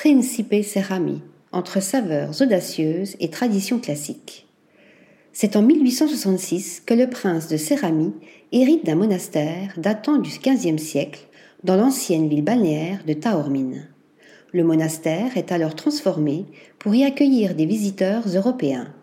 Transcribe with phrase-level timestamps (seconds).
[0.00, 4.46] Principe Cerami, entre saveurs audacieuses et traditions classiques.
[5.32, 8.12] C'est en 1866 que le prince de Cerami
[8.52, 11.26] hérite d'un monastère datant du XVe siècle
[11.64, 13.88] dans l'ancienne ville balnéaire de Taormine.
[14.52, 16.46] Le monastère est alors transformé
[16.78, 18.94] pour y accueillir des visiteurs européens.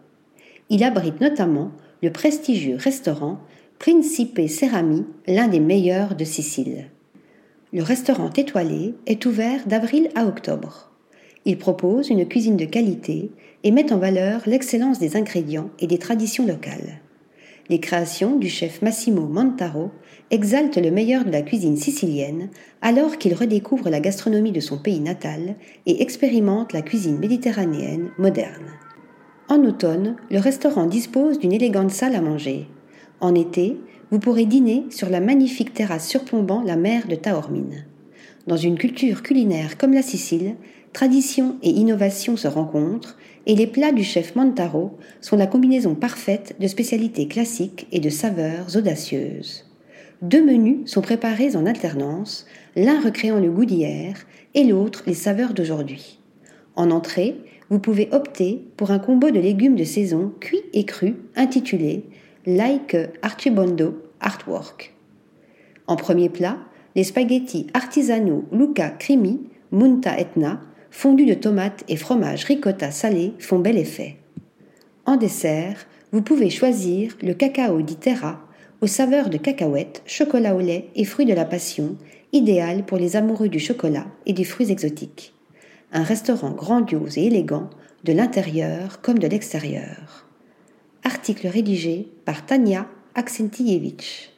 [0.70, 1.73] Il abrite notamment
[2.04, 3.41] le prestigieux restaurant
[3.80, 6.86] Principe Cerami, l'un des meilleurs de Sicile.
[7.76, 10.92] Le restaurant étoilé est ouvert d'avril à octobre.
[11.44, 13.32] Il propose une cuisine de qualité
[13.65, 17.01] et met en valeur l'excellence des ingrédients et des traditions locales.
[17.68, 19.92] Les créations du chef Massimo Montaro
[20.32, 22.50] exaltent le meilleur de la cuisine sicilienne
[22.82, 28.71] alors qu'il redécouvre la gastronomie de son pays natal et expérimente la cuisine méditerranéenne moderne.
[29.50, 32.70] En automne, le restaurant dispose d'une élégante salle à manger.
[33.19, 33.78] En été,
[34.11, 37.86] vous pourrez dîner sur la magnifique terrasse surplombant la mer de Taormine.
[38.47, 40.56] Dans une culture culinaire comme la Sicile,
[40.94, 46.56] tradition et innovation se rencontrent et les plats du chef Montaro sont la combinaison parfaite
[46.59, 49.66] de spécialités classiques et de saveurs audacieuses.
[50.22, 54.16] Deux menus sont préparés en alternance, l'un recréant le goût d'hier
[54.53, 56.20] et l'autre les saveurs d'aujourd'hui.
[56.75, 57.36] En entrée,
[57.70, 62.06] vous pouvez opter pour un combo de légumes de saison cuits et crus intitulé
[62.48, 64.94] Like Archibondo Artwork.
[65.88, 66.60] En premier plat,
[66.96, 69.40] les spaghettis artisanaux Luca Crimi,
[69.72, 74.18] Munta Etna, fondus de tomates et fromage ricotta salé font bel effet.
[75.08, 78.42] En dessert, vous pouvez choisir le cacao di terra
[78.80, 81.98] aux saveurs de cacahuètes, chocolat au lait et fruits de la passion,
[82.32, 85.34] idéal pour les amoureux du chocolat et des fruits exotiques.
[85.92, 87.72] Un restaurant grandiose et élégant
[88.04, 90.25] de l'intérieur comme de l'extérieur.
[91.28, 94.30] Article rédigé par Tania Aksentievich.